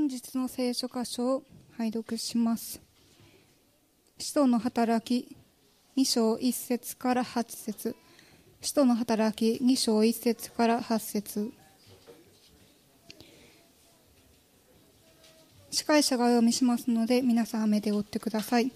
[0.00, 1.42] 本日の聖書箇所を
[1.76, 2.80] 拝読します。
[4.16, 5.36] 使徒の働き
[5.94, 7.94] 2章1節から8節
[8.62, 11.52] 使徒の働き2章1節から8節
[15.70, 18.72] 司会者がお読みしますので皆さん目で追ってください。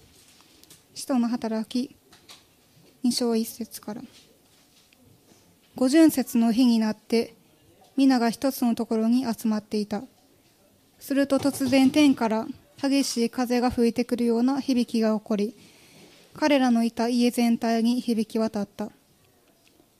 [0.93, 1.95] 使徒の働き
[3.03, 4.01] 2章1節から
[5.75, 7.33] 五巡節の日になって
[7.97, 10.03] 皆が一つのところに集まっていた
[11.05, 12.47] すると突然天から
[12.81, 15.55] 激しい風が吹いてくるような響きが起こり
[16.33, 18.89] 彼らのいた家全体に響き渡った。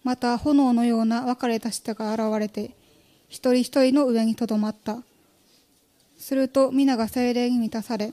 [0.03, 2.71] また炎のような分かれた舌が現れて
[3.29, 5.03] 一人一人の上にとどまった。
[6.17, 8.11] すると皆が精霊に満たされ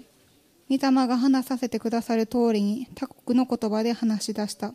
[0.68, 4.74] 御霊が話させてくださる通りに他国の言葉で話し出した。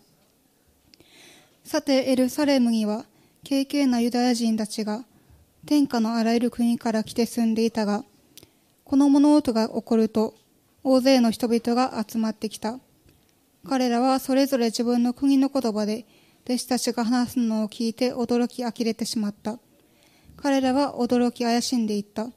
[1.63, 3.05] さてエルサレムには
[3.43, 5.05] 敬虔なユダヤ人たちが
[5.65, 8.03] 天下のあらゆる国から来て住んでいたが
[8.83, 10.33] この物音が起こると
[10.83, 12.79] 大勢の人々が集まってきた。
[13.67, 16.05] 彼らはそれぞれ自分の国の言葉で
[16.45, 19.59] 弟子たちが話すのを聞いて驚き呆れてしまった。
[20.37, 22.27] 彼らは驚き怪しんでいった。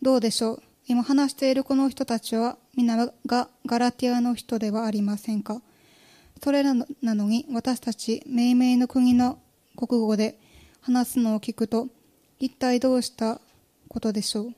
[0.00, 0.62] どうでしょう？
[0.86, 5.60] 今話しているこの人たちは皆がガラティアの人ではありませんか？
[6.42, 9.38] それらなのに私たち命名の国の
[9.76, 10.38] 国語で
[10.80, 11.88] 話すのを聞くと
[12.38, 13.40] 一体どうした
[13.88, 14.54] ことでしょう？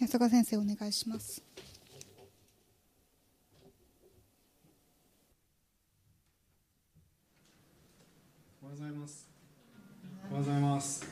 [0.00, 1.42] 安坂先生お願いします
[8.62, 9.28] おはようございます。
[10.30, 11.04] おはようございます。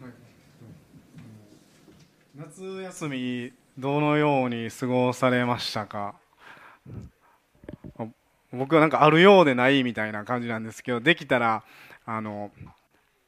[0.00, 0.12] はい
[2.36, 6.14] 夏休みどのように過ごされましたか？
[8.52, 11.62] 僕はなんかあるようでないみたいな感じなんですけど、できたら
[12.04, 12.50] あの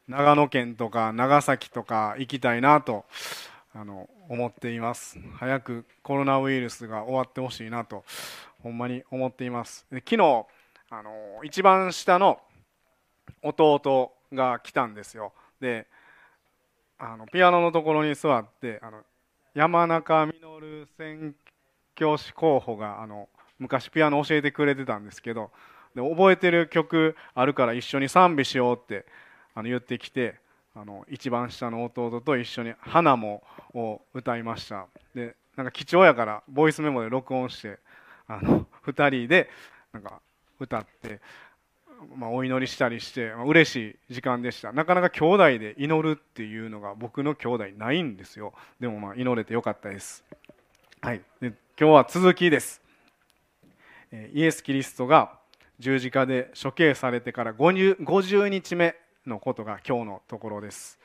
[0.08, 3.04] 長野県とか長崎とか行きたいなと
[3.74, 5.18] あの思っています。
[5.38, 8.04] 早くコロナウイルスが終わってほしいなと
[8.62, 9.86] ほんまに思っています。
[9.90, 10.46] で昨日
[10.90, 12.38] あの一番下の
[13.42, 15.86] 弟が来たんですよで
[16.98, 19.00] あのピアノのところに座ってあの
[19.54, 20.34] 山中実
[20.96, 21.34] 宣
[21.94, 23.28] 教師候補があの
[23.58, 25.50] 昔ピアノ教えてくれてたんですけど
[25.94, 29.06] で覚えてる曲あるから一緒に賛美しようって
[29.54, 30.36] あの言ってきて
[30.74, 33.44] あの一番下の弟と一緒に「花も」
[33.74, 34.86] を歌いました。
[35.14, 37.78] でなんか貴重やからボイスメモで録音して
[38.26, 39.48] あの2人で
[39.92, 40.20] なんか
[40.58, 41.20] 歌って、
[42.16, 43.76] まあ、お祈りしたりして、まあ、嬉し
[44.10, 44.72] い時間でした。
[44.72, 48.52] なかなか兄弟で祈るっていうのが僕の兄弟ないんですよ。
[48.80, 50.24] でもまあ祈れてよかったです。
[51.00, 51.20] はい。
[51.40, 52.83] で今日は続きです。
[54.32, 55.38] イエス・キリストが
[55.80, 58.94] 十字架で処刑されてから50日目
[59.26, 61.00] のことが今日のところです。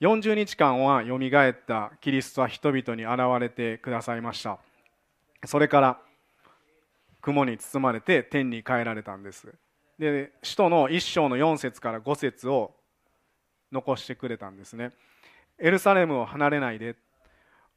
[0.00, 4.58] 40日間はよみがえったキリストは人々に現れてくださいました。
[5.46, 6.00] それから
[7.20, 9.54] 雲に包まれて天に帰られたんです。
[9.98, 12.74] で使徒の1章の4節から5節を
[13.70, 14.90] 残してくれたんですね。
[15.58, 16.96] エルサレムを離れないで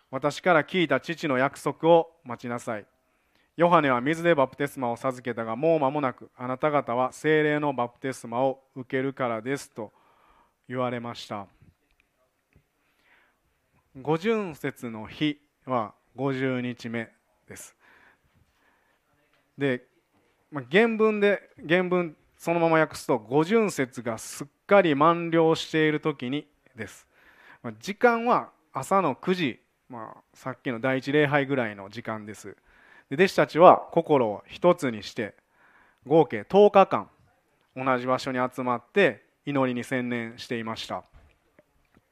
[0.10, 2.86] 私から聞いた父の約束を待ちなさい。
[3.58, 9.92] ヨハネは水でバプテスマを授けたがもう間もなくあなた方は精霊のバプテスマを受けるからですと
[10.70, 11.48] 言われました。
[14.00, 17.10] 五巡節の日は50日目
[17.50, 17.76] です。
[19.58, 19.86] で、
[20.52, 27.08] ま、原文で原文そのまま訳すと五巡節がすっかり満了している時にです、
[27.64, 29.60] ま、時間は朝の9時、
[29.90, 32.56] まあ、さっきの第一礼拝ぐらいの時間です。
[33.12, 35.34] 弟子たちは心を一つにして
[36.06, 37.08] 合計10日間
[37.76, 41.04] 同じ場所に集まって祈りに専念していました。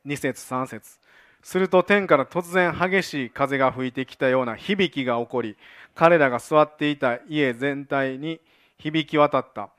[0.06, 1.00] 2節3節。
[1.42, 5.58] すると天から突然激しい風が吹いてきたような響きが起こり
[5.94, 8.40] 彼らが座っていた家全体に
[8.78, 9.70] 響き渡った。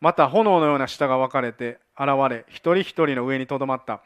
[0.00, 4.00] また炎のような舌が分かれて現れ一人一人の上にとどまった。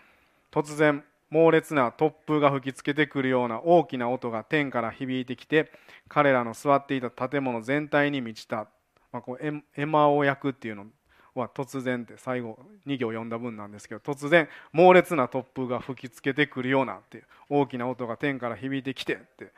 [0.53, 5.73] 突然猛烈な突風が吹きつけてくるような大きな音が天から響いてきて
[6.09, 8.69] 彼らの座っていた建物全体に満ちた、
[9.13, 10.87] まあ、こうエマオ役っていうの
[11.35, 19.53] は突然って最後2行読んだ文なんですけど突然猛烈な突風が吹きつけてくるようなっていう大きな音が天から響いてきてって。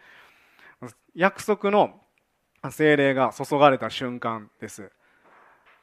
[1.14, 2.00] 約束の
[2.70, 4.90] 精霊が注がれた瞬間です。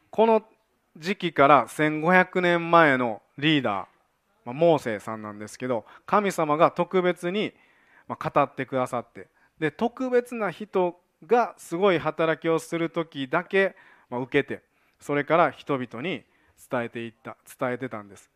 [0.09, 0.43] この
[0.97, 3.85] 時期から1500年前のリーダー、
[4.51, 7.53] まあ、モーセさんなんですけど神様が特別に
[8.07, 9.27] 語ってくださって
[9.59, 13.75] で特別な人がすごい働きをする時だけ
[14.09, 14.61] 受けて
[14.99, 16.23] それから人々に
[16.69, 18.29] 伝えていった伝えてたんです。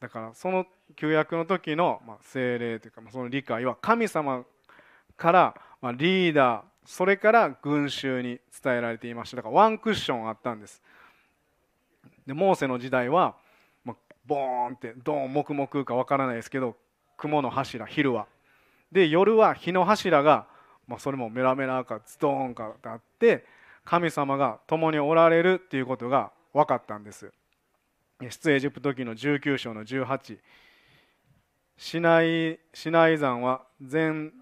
[0.00, 0.66] だからその
[0.96, 4.44] 旧約の時の、精霊というかその理解は神様
[5.16, 5.54] から、
[5.96, 9.38] リーダーそれから群衆に伝えられていました。
[9.38, 10.82] だからワンクッションあったんです。
[12.26, 13.36] でモーセの時代は、
[14.26, 16.76] ボーンってドーン黙々かわからないですけど
[17.16, 18.26] 雲の柱昼は。
[18.92, 20.46] で夜は火の柱が、
[20.86, 23.44] まあ、それもメラメラかズドーンかあって
[23.84, 27.32] 神様が共におられるっていうことが分かったんです。
[28.20, 30.38] 出エジプト記の19章の18
[31.76, 34.32] シナイシナイ山は全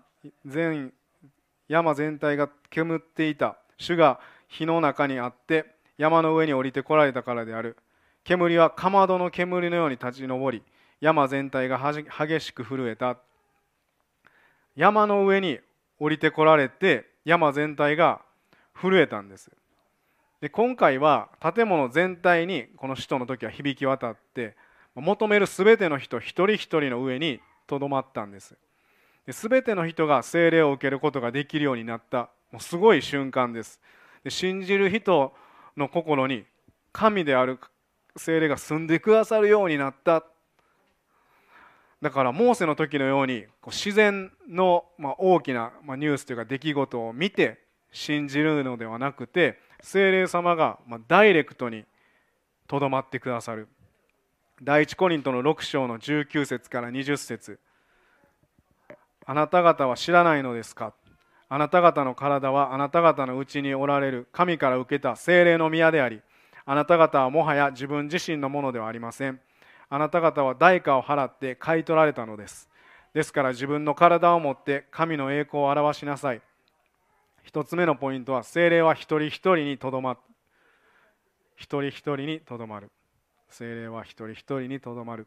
[0.44, 0.92] 全
[1.68, 3.56] 山全体が煙っていた。
[3.78, 7.76] 主が火の中にあって山の上に降りてこられたからである。
[8.24, 10.62] 煙はかまどの煙のように立ち上り
[11.00, 11.78] 山全体が
[12.18, 13.18] 激しく震えた。
[14.76, 15.58] 山の上に
[15.98, 18.20] 降りてこられて山全体が
[18.74, 19.50] 震えたんです。
[20.40, 24.56] で今回は建物全体にこの使徒の時は響き渡って
[24.94, 28.56] 求める全ての人一人一人の上にとどまったんです。
[29.26, 32.30] で全ての人が聖霊を受けることができるようになった。
[32.50, 33.80] もうすごい瞬間です。
[34.24, 35.32] で信じる人
[35.76, 36.44] の心に
[36.92, 37.58] 神である
[38.16, 40.24] 聖霊が住んでくださるようになった。
[42.00, 44.84] だからモーセの時のように自然の
[45.18, 47.60] 大きなニュースというか出来事を見て
[47.92, 51.84] 信じるのではなくて聖霊様がダイレクトに
[52.66, 53.68] とどまってくださる。
[54.62, 57.60] 第一コリントの6章の19節から20節。
[59.24, 60.94] あなた方は知らないのですか？
[61.48, 66.20] あなた方の体はあなた方のうちにおられる神から受けた精霊の宮であり
[66.64, 69.40] あなた方はもはや自分自身のものではありません。
[69.88, 72.68] あなた方は代価を払って買い取られたのです。
[73.12, 76.40] ですから自分の体を持って神の栄光を表しなさい。
[77.42, 80.20] 一つ目のポイントは精霊は一人一人にとどまる。
[81.56, 82.90] 一人一人にとどまる。
[83.50, 85.26] 精霊は一人一人にとどまる。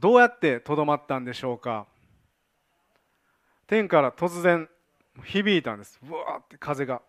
[0.00, 1.86] どうやってとどまったんでしょうか。
[3.66, 4.68] 天から突然
[5.24, 5.98] 響いたんです。
[6.06, 7.00] うわーって風が。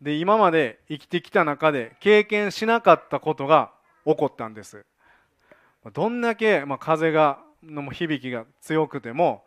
[0.00, 3.72] で今まで生きてきた中で経験しなかったことが
[4.06, 4.84] 起こったんです。
[5.92, 9.44] どんだけ、まあ、風がの響きが強くても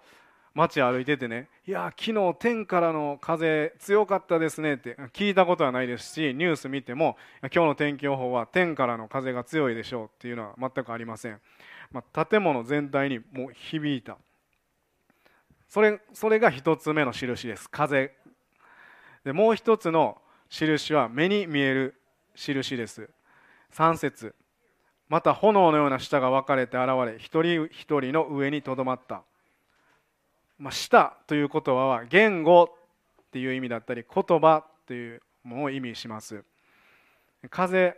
[0.53, 11.39] 街歩いててね「いや昨日天からの風強かったですね」って聞いたことはないですしニュース見ても今日の天気予報は天からの風が強いでしょうっていうのは全くありません、
[11.91, 14.17] まあ、建物全体にもう響いた。
[15.67, 18.13] それそれが一つ目の印です風。
[19.23, 20.21] でもう一つの
[20.53, 21.95] 印は目に見える
[22.35, 23.09] 印です。
[23.71, 24.35] 3節。
[25.09, 29.23] また炎のような舌が分かれて現れ一人一人の上にとどまった、
[30.59, 36.43] まあ、舌という言葉は言語っていう意味だったり言葉というものを意味します。
[37.49, 37.97] 風、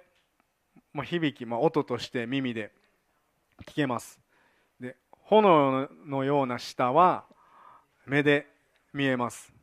[0.93, 2.71] ま、響き、まあ、音として耳で
[3.65, 4.17] 聞けます。
[4.79, 7.25] で炎のような舌は
[8.05, 8.47] 目で
[8.93, 9.54] 見えます。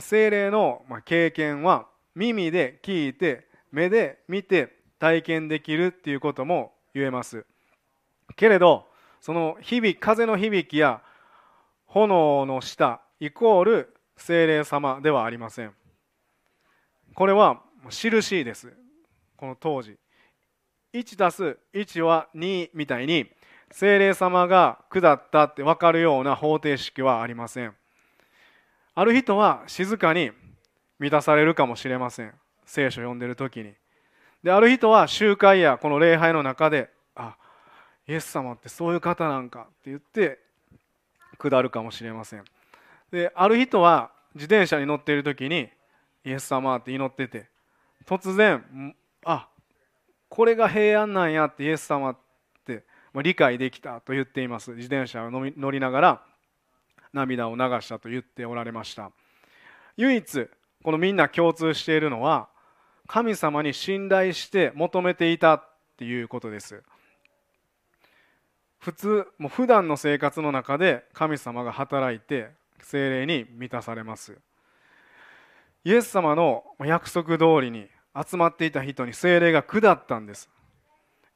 [0.00, 7.46] 精霊の経験は耳で聞いて目で見て体験できるっていうことも言えます。
[8.36, 8.86] けれど
[9.20, 11.02] その響風の響きや
[11.86, 15.74] 炎の下イコール精霊様ではありません。
[17.14, 18.72] これは印です。
[19.36, 19.96] この当時。
[20.92, 23.30] 1+1 は2みたいに
[23.70, 27.74] 精霊様が下ったって分かるような方程式はありません。
[29.00, 30.30] ある人は静かに
[30.98, 32.34] 満たされるかもしれません。
[32.66, 33.72] 聖書を読んでる時に。
[34.42, 37.34] である人は集会やこの礼拝の中であ
[38.06, 40.38] イエス様ってそういう方なんかって言って
[41.38, 42.44] 下るかもしれません。
[43.10, 45.70] である人は自転車に乗っている時に
[46.26, 47.48] イエス様って祈ってて
[48.04, 49.48] 突然あ
[50.28, 52.18] これが平安なんやってイエス様っ
[52.66, 54.72] てま理解できたと言っています。
[54.72, 56.29] 自転車を乗りながら
[57.12, 59.10] 涙を流したと言っておられました。
[59.96, 60.48] 唯一
[60.82, 62.48] このみんな共通しているのは
[63.06, 66.82] 神様に信頼して求めていたっていうことです。
[68.78, 72.50] 普通もう普段の生活の中で神様が働いて
[72.82, 74.38] 精霊に満たされます。
[75.84, 80.48] イエス様の約束通りに集まっていた人に精霊が下ったんです。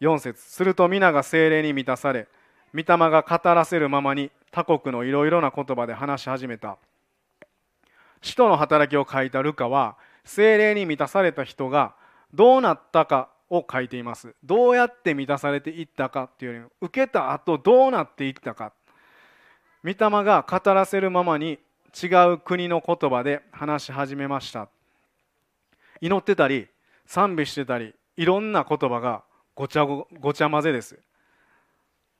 [0.00, 2.28] 4節すると皆が精霊に満たされ
[2.74, 6.76] 御霊が語らせるままに他国のいろいろな言葉で話し始めた。
[8.20, 11.94] 使徒の働きを書いたルカは精霊に満たされた人が
[12.32, 14.34] どうなったかを書いています。
[14.42, 18.72] どうやって満たされていったかっていうより受けた後どうなっていったか。
[19.84, 21.58] 御霊が語らせるままに
[22.02, 24.68] 違う国の言葉で話し始めました。
[26.00, 26.66] 祈ってたり
[27.06, 29.22] 賛美してたりいろんな言葉が
[29.54, 30.98] ごちゃごちゃ混ぜです。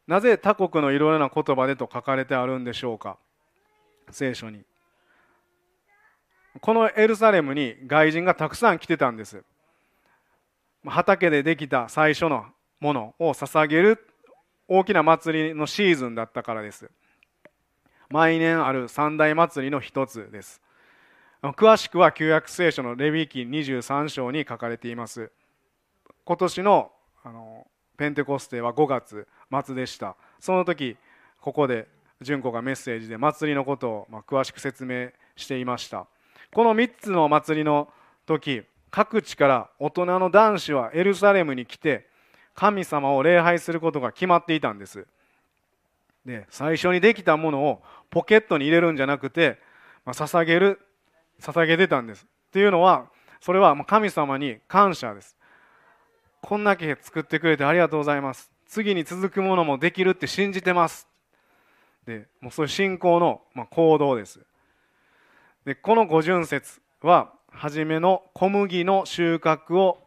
[0.06, 3.16] なぜ他国のいろいろな言葉でと書かれてあるんでしょうか？
[4.10, 4.62] 聖書に。
[6.60, 9.42] このエルサレムに外人がたくさん来てたんです。
[10.86, 12.44] 畑でできた最初の
[12.80, 14.06] ものを捧げる
[14.68, 16.90] 大きな祭りのシーズンだったからです。
[18.10, 20.60] 毎年ある三大祭りの一つです。
[21.42, 25.32] 詳しくは旧約聖書のレビキ23章に書かれています。
[26.24, 26.92] 今年の
[27.22, 29.26] あのペンテコステは5月
[29.64, 30.16] 末でした。
[30.40, 30.96] その時
[31.40, 31.88] ここで
[32.20, 36.06] 純子がメッセージで祭りのことをま詳しく説明していました。
[36.52, 37.88] この3つの祭りの
[38.26, 42.06] 時各地から大人の男子はエルサレムに来て
[42.54, 45.06] 神様を礼拝することが決まっていたんです。
[46.24, 49.58] で最初にできたものをポケットに入れるんじゃなくて、
[50.04, 50.80] まあ、捧げる
[51.40, 52.24] 捧げてたんです。
[52.24, 53.06] っていうのは
[53.40, 55.36] それは神様に感謝です。
[56.46, 58.50] こんだけ作ってくれてありがとうございます。
[58.66, 61.08] 次に続くものもできるって信じてます。
[62.04, 64.40] でもうそういう信仰の、ま行動です。
[65.64, 70.06] でこの五巡節は初めの小麦の収穫を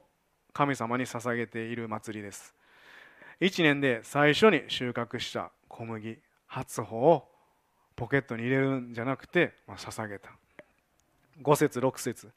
[0.54, 2.54] 神様に捧げている祭りです。
[3.42, 7.28] 1年で最初に収穫した小麦初穂を
[7.96, 10.30] ポケットに入れるんじゃなくて、まあ、捧げた。
[11.42, 12.30] 5節6節。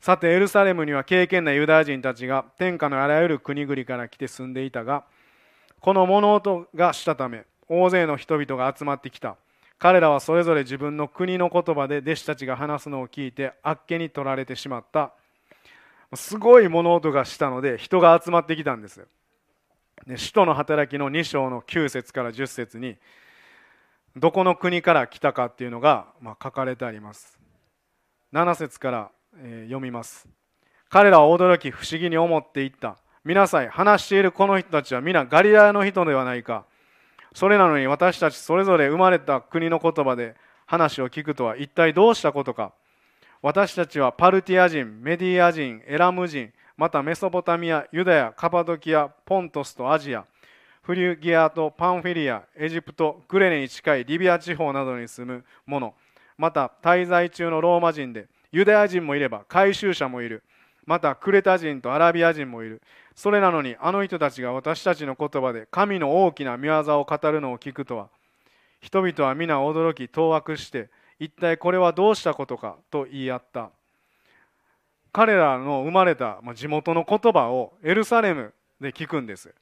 [0.00, 5.04] さてエルサレムには敬虔なユダヤ人たちが天下のあらゆる国々から来て住んでいたが
[5.80, 9.36] この物音がしたため大勢の人々が集まってきた。
[9.78, 15.12] 彼らはそれぞれ自分の国の言葉で弟子たちが話すのを聞いてあっけに取られてしまった。
[16.14, 19.06] すごい物音がしたので人が集まってきたんです
[20.06, 22.96] で使徒の働きの2章の9節から10節に
[24.16, 27.38] どこの国から来たかっていうのが、ま、書かれてあります。
[28.32, 29.10] 7節から、
[29.64, 30.28] 読みます。
[30.88, 32.96] 彼らは驚き不思議に思っていった。
[33.24, 36.64] 皆さん話しているこの人たちは皆ガリラヤの人ではないか。
[37.34, 40.34] それなのに私たちそれぞれ生まれた国の言葉で
[40.66, 42.72] 話を聞くとは一体どうしたことか。
[43.42, 50.24] 私たちはパルティア人メディア人エラム人またメソポタミアユダヤカパドキアポントスとアジア
[50.82, 55.94] フリュギアとパンフィリアエジプトグレネに近いリビア地方などに住む者
[56.36, 60.42] また滞在中のローマ人でユダヤ人もいれば回収者もいる。
[60.86, 62.80] またクレタ人とアラビア人もいる。
[63.14, 68.08] それなのにあの人たちが私たちの言葉で神の大きな見業を語るのを聞くとは
[68.80, 70.88] 人々は皆驚き当惑して
[71.18, 73.70] 一体これはどうしたことかと言い合った。
[75.12, 79.52] 彼らの生まれた地元の言葉をエルサレムで聞くんです。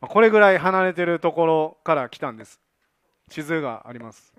[0.00, 2.60] これぐらい離れてるところから来たんです。
[3.28, 4.34] 地図があります、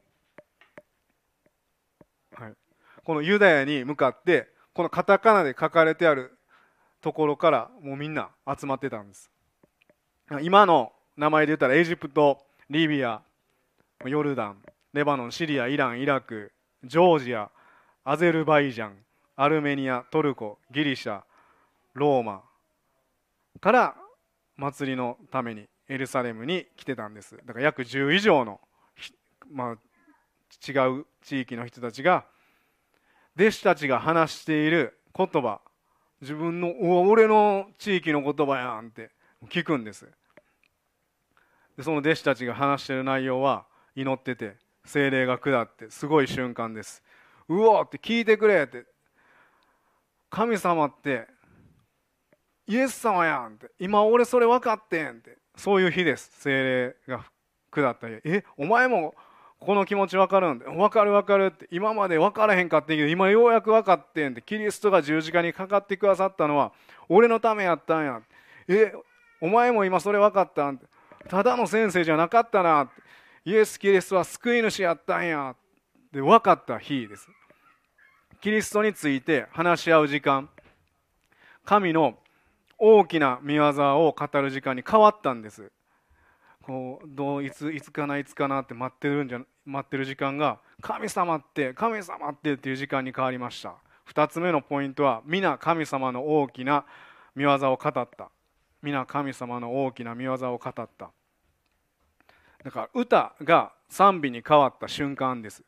[2.33, 2.53] はい、
[3.03, 6.37] このユダヤに向かってこのカタカナで書かれてある
[7.01, 8.29] ところからもうみんな
[8.59, 9.29] 集まってたんです。
[10.41, 12.39] 今の名前で言ったらエジプト
[12.69, 13.21] リビア
[14.05, 14.57] ヨルダン
[14.93, 16.51] レバノンシリアイランイラク
[16.83, 17.49] ジョージア
[18.03, 18.95] アゼルバイジャン
[19.35, 21.21] アルメニアトルコギリシャ
[21.93, 22.43] ローマ
[23.59, 23.95] から
[24.55, 27.35] 祭りのためにエルサレムに来てたんです。
[27.45, 28.61] だから約10以上の、
[29.51, 32.25] まあ、違う地域の人たちが
[33.37, 35.61] 弟子たちが話している言葉。
[36.21, 36.75] 自分の
[37.09, 39.11] 「俺の地域の言葉やん」って
[39.47, 40.07] 聞くんです。
[41.75, 47.03] でその弟子たちが話している内容は祈ってて精霊が下ってすごい瞬間です。
[47.47, 48.85] うおって聞いてくれって
[50.29, 51.27] 神様って
[52.67, 56.31] イエス様やんって今俺それ分かってんってそういう日です。
[56.39, 57.25] 精霊が
[57.71, 58.21] 下った日。
[58.23, 59.15] えお前も
[59.61, 66.71] この気持ち分かるんで分かる分かるって今まで分からへんかってんけど今ようやく分かってんってキリストが十字架にかかってくださったのは
[67.07, 68.21] 俺のためやったんや。
[68.67, 68.91] え
[69.39, 70.79] お前も今それ分かったん
[71.29, 73.01] ただの先生じゃなかったなって。
[73.43, 75.55] イエス・キリストは救い主やったんや。
[76.11, 77.27] で分かった日です。
[78.39, 80.49] キリストについて話し合う時間。
[81.65, 82.17] 神の
[82.77, 85.71] 大きな見業を語る時間に変わったんです。
[86.61, 93.75] こうどういついつかないつかなって待ってるんじゃ待ってる時間が神様って神様ってっていう時間に変わりました。
[94.11, 96.85] 2つ目のポイントは皆神様の大きな
[97.35, 98.29] 見業を語った。
[98.81, 101.11] 皆神様の大きな見業を語った。
[102.63, 105.63] だから歌が賛美に変わった瞬間です。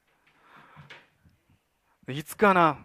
[2.10, 2.78] いつかな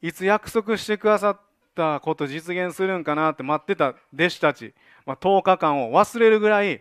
[0.00, 1.40] いつ約束してくださっ
[1.74, 4.74] たこと実現するんかなって待ってた弟子たち、
[5.04, 6.80] まあ、10日間を忘れるぐらい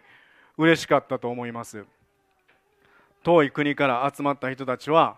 [0.58, 1.86] 嬉しかったと思います。
[3.24, 5.18] 遠い国から集まった人たちは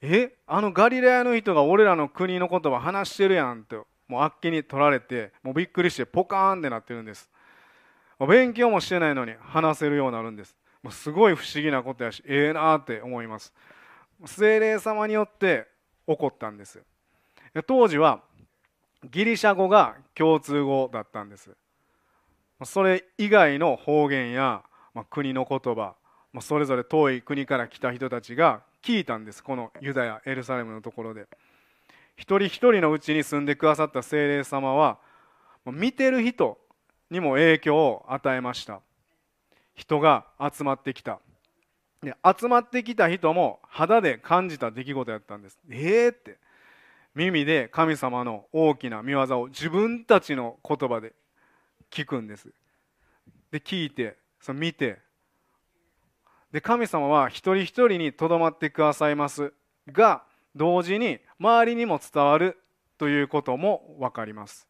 [0.00, 3.76] えあのガリレアの人が俺らの国の言葉話してるやんって
[4.06, 7.28] もうあっけに取られてもうびっくりしてポカーンってなってるんです。
[8.26, 10.56] 勉強もしてないのに話せるようになるんです。
[10.82, 13.52] もうすごい不思議なことやしええなって思います。
[14.24, 15.68] 精霊様によって
[16.06, 16.80] 起こったんです。
[17.66, 18.22] 当時は
[19.10, 21.50] ギリシャ語が共通語だったんです。
[22.64, 24.62] それ以外の方言や、
[24.94, 25.94] まあ、国の言葉、
[26.32, 29.42] まあ、それぞれ遠い国から来た人たちが聞いたんです。
[29.42, 31.26] このユダヤエルサレムのところで。
[32.16, 34.98] 一人一人のうちに住んでくださった精霊様は
[35.64, 36.58] 見てる人
[37.10, 38.80] にも影響を与えました。
[39.74, 41.20] 人が集まってきた。
[42.02, 45.58] で集まってきた人も肌で感じた出来事やったんです。
[45.70, 46.38] ええー、って。
[47.14, 51.14] 耳で神様の大きな見業を自分たちの言葉で
[51.90, 52.52] 聞くんです。
[53.50, 54.98] で聞いてその見て
[56.52, 59.52] で神様は一人一人にとどまってくださいます。
[59.90, 60.22] が
[60.54, 62.58] 同時に周りにも伝わる
[62.96, 64.66] ということも分かります。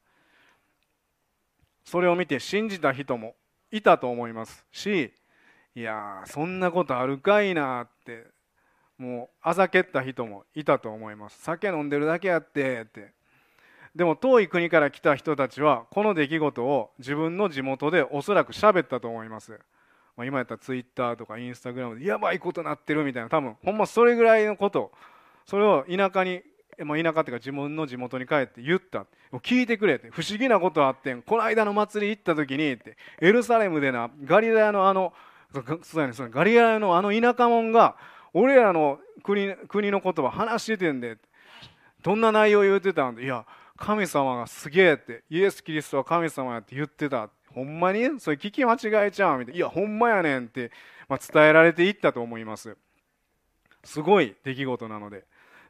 [1.85, 3.35] それを見て信じた人も
[3.70, 4.66] いたと思います。
[4.73, 5.12] し
[5.75, 8.26] いやそんなことあるかいなって
[8.99, 11.40] もうあざけった人もいたと思います。
[11.42, 13.12] 酒飲んでるだけやってって。
[13.94, 19.58] でも遠い国から来た人たちはこの出来事を自分の地元でおそらく喋ったと思います、
[20.18, 23.28] まあ、今やったらツイッターとかインスタグラムでやばいことなってるみたいな。
[23.28, 24.90] 多分ほんまそれぐらいのこと。
[25.46, 26.42] それを田舎に、
[26.84, 29.06] まあ、田舎っていうか自分の地元に帰って言った。
[29.34, 30.10] 聞いてくれって。
[30.10, 31.22] 不思議なことあってん。
[31.22, 32.96] この間の祭り行った時にって。
[33.20, 35.12] エルサレムでなガリラヤのあの
[35.82, 37.94] そうやねそガリラヤのあの田舎者が
[38.34, 41.16] 俺らの国国の言葉話しててんで。
[42.02, 43.44] どんな内容言うてたんでいや
[43.76, 45.22] 神様がすげえって。
[45.30, 48.20] イエス・キリストは神様やって言ってたほんまに？
[48.20, 49.58] それ聞き間違えちゃうみたいな。
[49.58, 50.70] いやほんまやねんって、
[51.08, 52.76] まあ、伝えられていったと思います。
[53.82, 55.24] すごい出来事なので。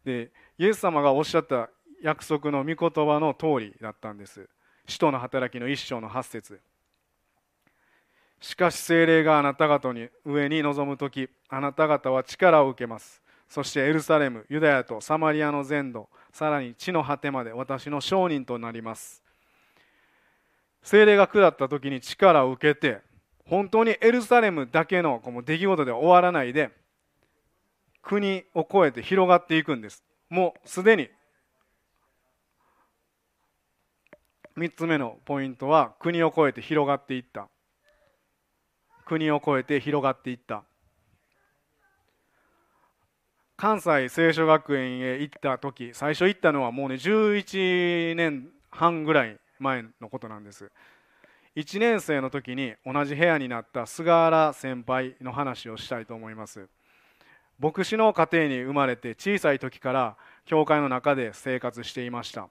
[0.04, 1.70] でイエス様がおっしゃった
[2.02, 4.48] 約束の御言葉の通りだったんです。
[4.86, 6.60] 使徒の働きの一章の8節。
[8.40, 13.22] しかし精霊があなた方に上に臨む時あなた方は力を受けます。
[13.48, 19.22] そしてエルサレムユダヤとサマリアの全土さらに地の果てまで私の証人となります。
[20.82, 23.00] 精霊が下った時に力を受けて
[23.46, 26.70] 本当にエルサレムだけのこの出来事で終わらないで
[28.02, 30.02] 国を越えて広がっていくんです。
[30.30, 31.08] もうすでに。
[34.56, 37.48] 3つ目のポイントは国を越えて広がっていった。
[39.04, 40.64] 国を越えて広がっていった。
[43.58, 50.70] 関西聖書学園へ行った時最初行ったのはもうね11年半ぐらい前のことなんです。
[51.56, 56.68] 1年生の時に同じ部屋になった菅原先輩の話をしたいと思います。
[57.58, 62.48] 牧師の家庭に生まれて小さい時から教会の中で生活していました。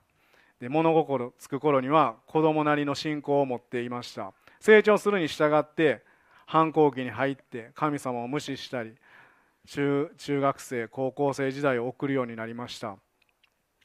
[0.60, 4.34] で物心つく頃には子供なりの信仰を持っていました。
[4.60, 6.04] 成長するに従って
[6.46, 8.96] 反抗期に入って神様を無視したり
[9.68, 12.98] 中中学生高校生時代を送るようになりました。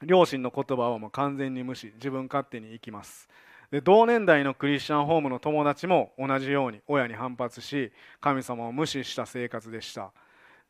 [0.05, 3.29] 両親の言葉をもう完全に無視自分勝手に生きます。
[3.71, 10.13] で同年代のクリスチャンホームの友達も同じように親に反発し神様を無視した生活でした。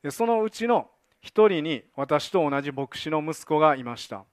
[0.03, 0.89] でそのうちの
[1.21, 4.25] 一人に私と同じ牧師の息子がいました。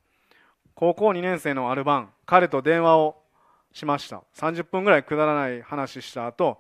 [0.76, 3.22] 高校2年生のある晩彼と電話を
[3.74, 4.24] しました。
[4.36, 6.60] 30分ぐらいくだらない話した後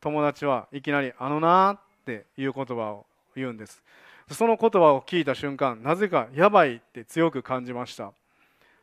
[0.00, 3.82] 友達はいきなり「あのな」っていう言葉を言うんです。
[4.30, 8.12] その言葉を聞いた瞬間なぜかやばいって強く感じました。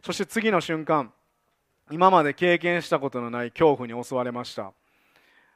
[0.01, 1.11] そして次の瞬間
[1.91, 4.71] 今まで経験したことのない恐怖に襲われました。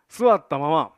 [0.09, 0.91] 座ったまま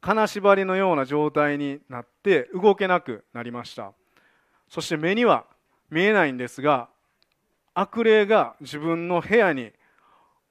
[0.00, 3.92] 金縛りのような状態になって動けなくなりました。
[4.68, 5.44] そして目には
[5.90, 6.88] 見えないんですが
[7.74, 9.72] 悪霊が自分の部屋に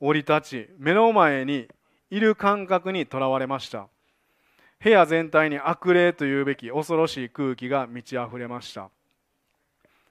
[0.01, 1.67] 降り立ち目の前に
[2.09, 3.87] いる感覚にとらわれました。
[4.83, 8.89] 部屋全体に悪霊というべき恐ろしい空気が満ち溢れました。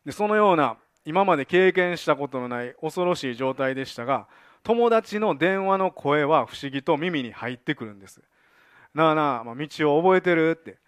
[0.06, 4.26] でそのような今まで経験したことのない恐ろしい状態でしたが
[4.62, 8.22] 友達の電話の声は不思議と耳に入ってくるんです。
[8.94, 10.78] なあなあ、まあ、道を覚えてるって。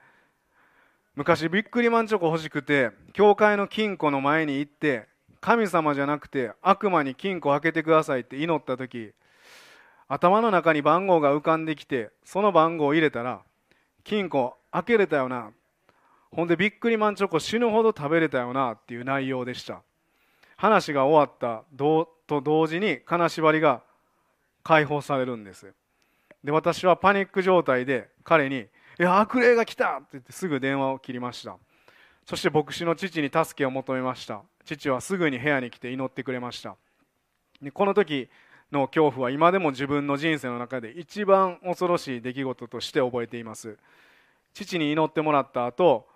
[1.14, 5.06] 昔ビックリマンチョコ欲しくて教会の金庫の前に行って
[5.40, 9.12] 神様じゃなくて悪魔に金庫開けてくださいって祈った時
[10.08, 13.42] 頭の中に番号が浮かんできてその番号を入れたら
[14.04, 15.50] 金庫開けれたよな。
[16.30, 19.82] ほんでビックリマンチョコ死ぬほど食べれたよなっていう内容でした。
[20.56, 21.64] 話が終わった。
[21.76, 23.82] と同時に金縛りが
[24.62, 25.72] 解放されるんです。
[26.42, 28.66] で私はパニック状態で彼に
[29.00, 31.56] 「いや悪霊が来た!」って言ってすぐ電話を切りました。
[32.26, 34.42] そして牧師の父に助けを求めました。
[34.64, 36.76] 父はすぐに部屋に来て祈ってくれました。
[37.60, 38.28] でこの時
[38.72, 43.78] の恐怖は今でも自分の人生の中で一番恐ろしい出来事として覚えています。
[44.52, 46.06] 父に祈ってもらった後、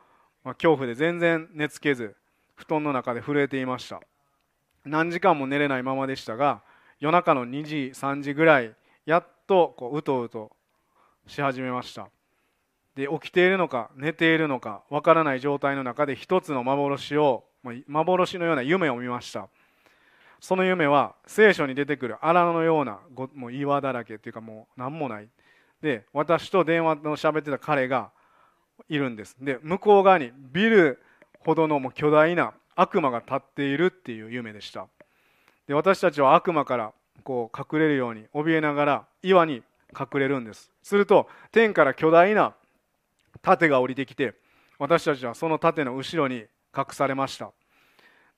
[0.44, 2.16] まあ、恐怖で全然寝つけず
[2.54, 4.00] 布団の中で震えていました。
[4.84, 6.62] 何時間も寝れないままでしたが
[7.00, 8.74] 夜中の2時3時ぐらい
[9.06, 10.52] やっとこううとうと
[11.26, 12.08] し始めました。
[12.96, 17.44] で起きているのか寝ているのかわからない状態の中で一つの幻を
[17.86, 19.48] 幻のような夢を見ました。
[20.40, 23.00] その夢は聖書に出てくる荒のような
[23.34, 25.28] もう岩だらけっていうかもう何もない。
[25.82, 28.10] で私と電話の喋ってた彼が
[28.88, 29.36] いるんです。
[29.40, 31.02] で向こう側にビル
[31.40, 34.86] ほどのもう巨大な悪魔が立っているっていう夢でした。
[35.66, 36.92] で私たちは悪魔から
[37.24, 39.62] こう隠れるように怯えながら岩に
[39.98, 40.70] 隠れるんです。
[40.82, 42.54] すると天から巨大な
[43.42, 44.34] 盾が降りてきて
[44.78, 46.44] 私たちはその盾の後ろに
[46.76, 47.50] 隠されました。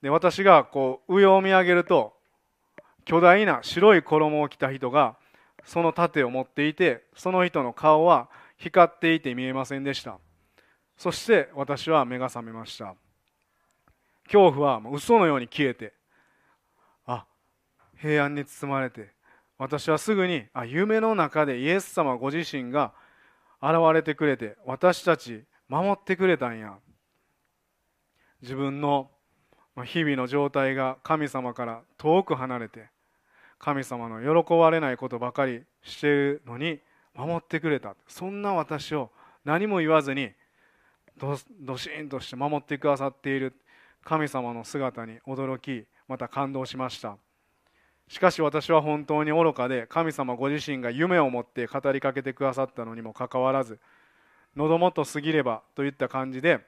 [0.01, 2.13] で私がこう上を見上げると
[3.05, 5.17] 巨大な白い衣を着た人が
[5.63, 10.19] その盾を持っていてその人の顔は光っていて見えませんでした。
[10.97, 12.95] そして私は目が覚めました。
[14.25, 15.93] 恐怖は嘘のように消えて
[17.05, 17.25] あ
[17.97, 19.09] 平安に包まれて
[19.57, 22.93] 私はすぐにあ夢の中でイエス様ご自身が
[23.61, 26.75] 現れてくれて私たち守ってくれたんや。
[28.41, 29.11] 自分の
[29.85, 32.89] 日々の状態が神様から遠く離れて
[33.61, 36.79] 神様の喜ばれないことばかりしているのに
[37.15, 37.95] 守ってくれた。
[38.07, 39.11] そんな私を
[39.45, 40.31] 何も言わずに
[41.17, 43.55] どどしんとして守ってくださっている。
[44.03, 47.17] 神様の姿に驚きまた感動しました。
[48.07, 53.79] しかし私は本当に愚かで神様ご自身が夢を持って語りかけてくださったのにもかかわらず
[54.55, 56.59] 喉元過ぎればといった感じで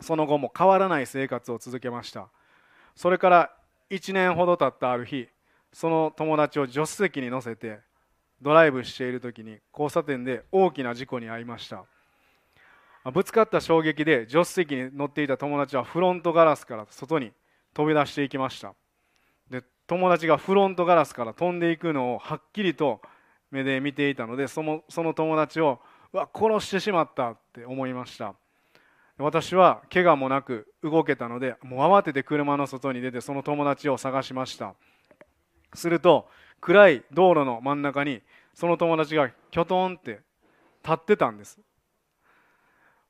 [0.00, 2.28] その後も変わらない生活を続けました。
[2.94, 3.50] それから
[3.90, 5.28] 1年ほど経ったある日
[5.72, 7.80] その友達を助手席に乗せて
[8.42, 11.84] ドライブしている時に交差点で大きな事故に遭いました。
[13.12, 17.32] ぶつかった衝撃で助手席に乗っていた友達はフロントガラスから外に
[17.72, 18.74] 飛び出していきました。
[19.50, 23.00] で友達がフロントガラスから飛んでいくのをはっきりと
[23.50, 25.80] 目で見ていたのでそのその友達を
[26.12, 28.34] うわ殺してしまったって思いました。
[29.22, 34.74] 私は怪我もなく動けたのでもう慌てて車の外に出てその友達を探しました。
[35.74, 36.28] すると
[36.60, 38.22] 暗い道路の真ん中に
[38.54, 40.20] その友達がキョトンって
[40.82, 41.60] 立ってたんです。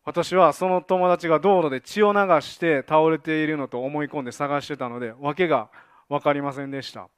[0.04, 5.70] 私はその友達が道路で血を流して倒れているのと思い込んで探してたので訳が
[6.08, 7.08] 分かりませんでした。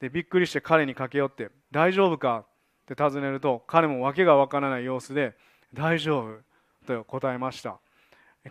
[0.00, 2.46] でびっくりして彼に駆け寄って「大丈夫か?」
[2.82, 5.36] って尋ねると彼も訳が分からない様子で
[5.74, 6.38] 「大丈夫」
[6.86, 7.78] と答えました。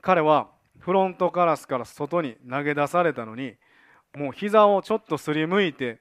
[0.02, 0.50] 彼は
[0.80, 3.56] フロントガラスから外に投げ出されたのに
[4.16, 6.00] もう膝をちょっとすりむいて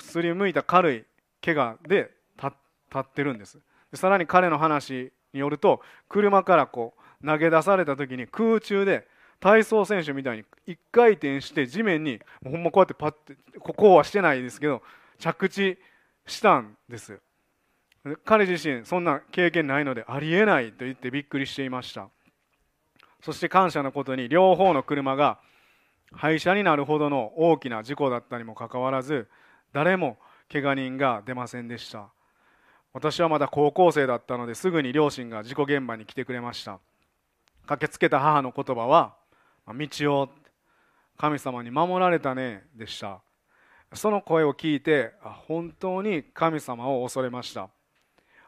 [0.00, 1.04] すりむいた軽い
[1.44, 2.52] 怪我で立
[2.98, 3.58] ってるんです。
[3.94, 9.06] さらに彼の話によると車からこう投げ出された時に空中で
[9.40, 14.82] 体操選手みたいに1回転して地面にほんまこうやってパッてここはしてないですけど
[15.18, 15.78] 着地
[16.26, 17.20] したんです。
[18.24, 22.08] 彼自身そんな経験ないのでありえないと言ってびっくりしていました。
[23.22, 25.38] そして感謝のことに両方の車が
[26.12, 29.28] 廃車になるほどの大きな事故だったにもかかわらず
[29.72, 30.18] 誰も
[30.50, 32.08] 怪我人が出ませんでした。
[32.94, 36.80] 私はまだ高校生だったのですぐに両親が事故現場に来てくれました。
[37.66, 39.14] 駆けつけた母の言葉は
[39.68, 40.30] 「道を
[41.18, 43.20] 神様に守られたね」でした。
[43.92, 47.68] その声を聞いて本当に神様を恐れました。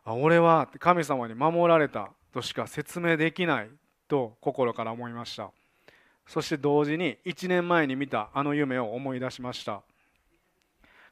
[0.07, 3.71] 俺は神様に守られたとしか説明できない
[4.11, 5.51] と心から思いました。
[6.27, 9.83] そして同時に1年前に見たあの夢を思い出しました。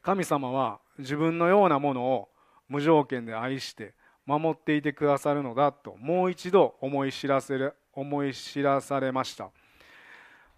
[0.03, 2.29] 神様は自分のようなものを
[2.69, 3.95] 無条件で愛して
[4.27, 9.51] 守っていてくださるのだともう一度思い知らせる思い知らされました。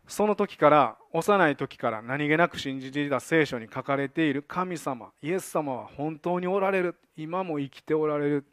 [0.09, 6.96] その時から幼い時から何気なく信じていた聖書に書かれている神様イエス様は本当におられる。
[7.16, 8.44] 今も生きておられる。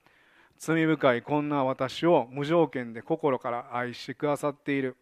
[0.57, 4.95] 罪深いこんな私を無条件で心から愛してくださっている。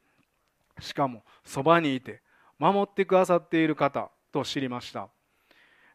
[0.80, 2.22] しかもそばにいて
[2.60, 5.10] 守ってくださっている方と知りました。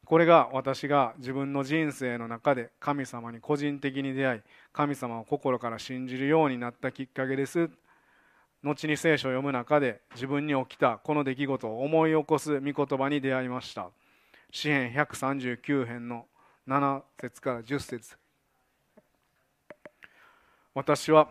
[0.05, 4.41] これが私が自分の人生の中で神様に個人的に出会い
[4.73, 7.71] 神様を心から信じるようになったきっかけです。
[8.63, 13.91] 後に聖書を読む中で自分に起きたこの出来事を思い起こす御言葉に出会いました。
[14.51, 16.27] 詩編139編の
[16.67, 18.20] 7節から10節。
[20.75, 21.29] 私は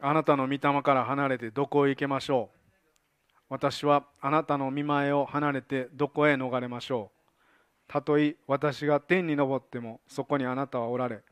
[0.00, 2.56] あなたの御霊から離れてどこへ行けましょう。
[3.48, 7.16] 私はあなたの見前を離れてどこへ逃れましょう。
[7.88, 11.22] たとえ私が天に昇ってもそこにあなたはおられ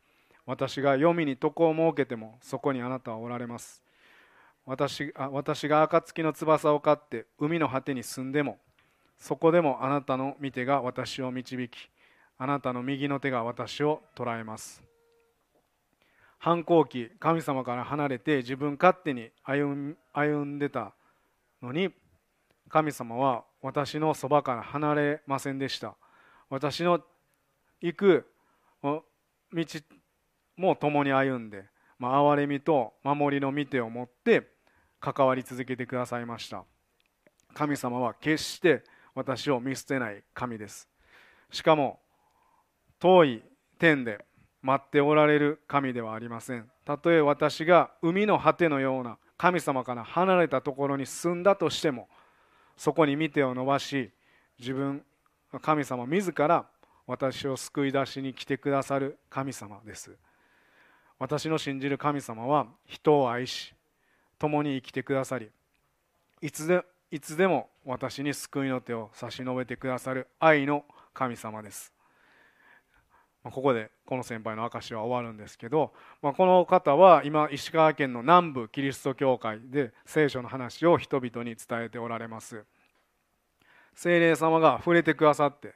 [0.45, 3.83] 私が黄泉に床を設けてもそこにあなたはおられます。
[4.65, 8.57] 私あ私が暁の翼を飼って海の果てに住んでも
[9.19, 11.89] そこでもあなたの御手が私を導き
[12.37, 14.94] あなたの右の手が私を捉えます。
[16.45, 20.93] 反抗期神様から離れて自分勝手に歩んでた
[21.59, 21.89] のに
[22.69, 25.95] 神様は私のそばから離れませんでした。
[26.51, 27.01] 私の
[27.81, 28.27] 行く
[28.83, 29.01] 道
[30.55, 31.63] も共に歩んで、
[31.97, 34.47] まあ、憐れみと守りの御手を持って
[34.99, 36.63] 関わり続けてくださいました。
[37.55, 38.83] 神様は決して
[39.15, 40.87] 私を見捨てない神です。
[41.49, 41.99] しかも
[42.99, 43.43] 遠い
[43.79, 44.23] 天で
[44.65, 46.67] 待っておられる神ではありません。
[46.85, 52.07] たとえ私が海の果てのような神様から離れたところに住んだとしても
[52.75, 54.09] そこに見てを伸ばし
[54.57, 55.03] 自分
[55.61, 56.65] 神様自ら
[57.05, 60.17] 私を救い出しに来てくださる神様です。
[61.19, 63.75] 私の信じる神様は人を愛し
[64.39, 65.49] 共に生きてくださり
[66.41, 71.94] いつでいつでも私に救いの手を差し伸べてくださる愛の神様です。
[73.45, 82.65] まここでこの先輩の証は終わるんですけど、まあ、この方は今石川県の南部キリスト教会で聖書の話を人々に伝えておられます。
[83.93, 85.75] 精霊様が触れてくださって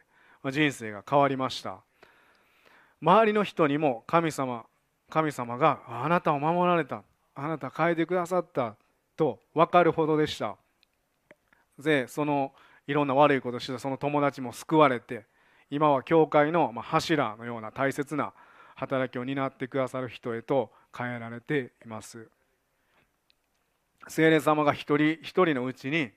[0.52, 1.78] 人生が変わりました。
[3.02, 4.66] 周りの人にも神様
[5.10, 7.04] 神様があなたを守られた
[7.36, 8.76] あなた変えてくださった
[9.16, 10.58] と分かるほどでした。
[11.78, 12.52] でその
[12.88, 15.26] いろんな悪いことしてたその友達も救われて
[15.70, 18.34] 今は教会の柱のような大切な
[18.76, 22.28] 働きを担ってくださる人へと変えられています。
[24.08, 26.12] 聖霊様が一人一人のうちに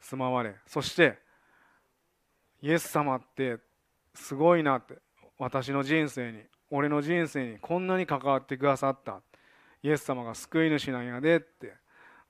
[0.00, 1.18] 住まわれそして
[2.62, 3.58] イエス様って
[4.14, 4.96] すごいなって
[5.38, 9.20] 私の人生に俺の人生にこんなに関わってくださった。
[9.82, 11.74] イエス様が救い主なんやでって、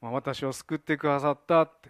[0.02, 1.88] まあ、私を救ってくださったって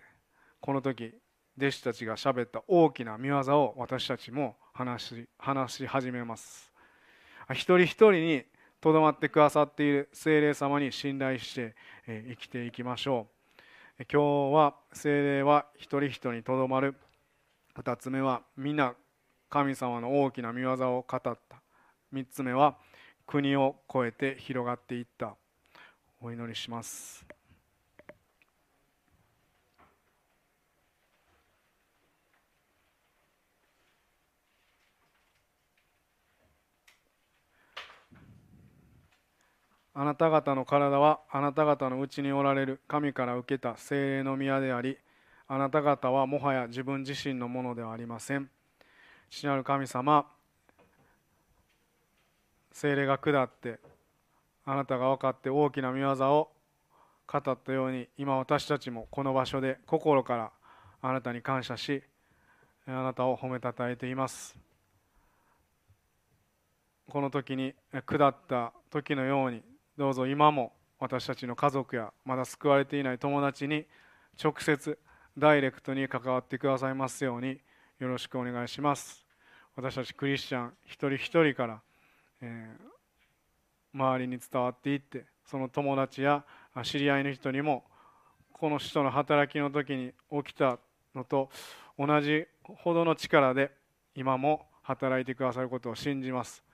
[0.60, 1.12] この時
[1.58, 6.70] 弟子たちがしゃべった大きな見業を私たちも話し話し始めます。
[7.50, 8.44] 一人一人に
[8.80, 11.74] とどまってくださっている精霊様に信頼して
[12.06, 13.26] 生きていきましょ
[13.98, 14.04] う。
[14.12, 16.94] 今日は精霊は一人一人にとどまる。
[17.74, 18.94] 二つ目は皆
[19.48, 21.38] 神様の大きな見業を語った。
[22.12, 22.76] 三つ目は
[23.26, 25.36] 国を越えて広がっていった。
[26.20, 27.35] お祈りします。
[39.98, 44.98] あなた方の体はあなた方のうちにおられる神から受けた精霊の宮であり
[45.48, 48.50] あなた方はもはや自分自身のものではありません。
[49.30, 50.26] 父なる神様
[52.72, 53.78] 精霊が下って
[54.66, 56.50] あなたが分かって大きな御業を
[57.26, 60.50] 語ったように今私たちもこの場所で心から
[61.00, 62.02] あなたに感謝し
[62.86, 64.58] あなたを褒めたたえています。
[67.08, 67.72] この時に
[68.04, 69.62] 下った時のように
[69.96, 73.86] どうぞ今も私たちの家族やまだ救われていない友達に
[74.42, 74.98] 直接
[75.38, 77.58] ダイレクトに関わってくださいますように
[77.98, 79.24] よろしくお願いします。
[79.74, 81.80] 私たちクリスチャン一人一人から、
[82.42, 86.44] えー、周りに伝わっていってその友達や
[86.82, 87.84] 知り合いの人にも
[88.52, 90.78] この人の働きの時に起きた
[91.14, 91.48] のと
[91.98, 93.70] 同じほどの力で
[94.14, 96.65] 今も働いてくださることを信じます。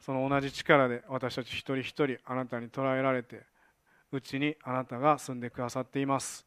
[0.00, 3.42] その同じ力で私たち一人一人あなたに捉えられて
[4.12, 6.46] うちにあなたが住んでくださっています。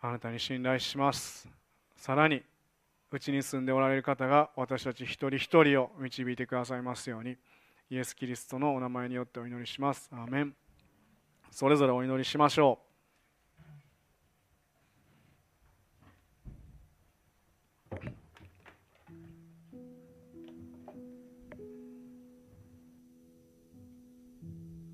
[0.00, 1.48] あなたに信頼します。
[1.96, 2.42] さらに
[3.10, 7.36] うちに住んでおられる方が私たち一人一人を導いてくださいますように
[7.90, 10.08] イエス・キリストのお名前によってお祈りします。
[10.12, 10.54] アーメン。
[11.50, 12.87] それぞれお祈りしましょう。